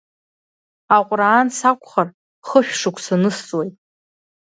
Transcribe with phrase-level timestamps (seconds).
[0.95, 2.07] Аҟәраан сакәхар,
[2.47, 3.75] хышәшықәса нысҵуеит.